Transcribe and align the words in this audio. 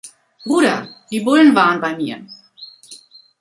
Bruder, 0.43 0.89
die 1.11 1.19
Bullen 1.19 1.53
waren 1.53 1.79
bei 1.79 1.95
mir. 1.95 2.25